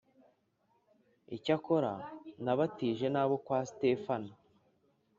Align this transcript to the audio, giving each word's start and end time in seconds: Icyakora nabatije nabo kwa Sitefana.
Icyakora 1.35 1.91
nabatije 2.43 3.05
nabo 3.13 3.35
kwa 3.45 3.59
Sitefana. 3.69 4.31